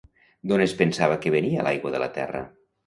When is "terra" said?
2.19-2.45